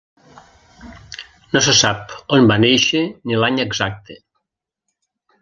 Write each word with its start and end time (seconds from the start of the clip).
No 1.57 1.61
se 1.67 1.75
sap 1.81 2.15
on 2.39 2.49
va 2.53 2.57
néixer 2.65 3.03
ni 3.31 3.39
l'any 3.43 3.63
exacte. 3.67 4.19